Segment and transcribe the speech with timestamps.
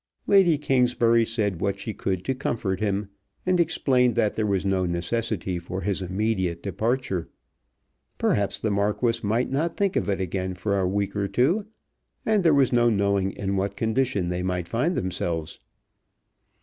[0.25, 3.09] Lady Kingsbury said what she could to comfort him,
[3.45, 7.29] and explained that there was no necessity for his immediate departure.
[8.17, 11.67] Perhaps the Marquis might not think of it again for another week or two;
[12.25, 15.59] and there was no knowing in what condition they might find themselves.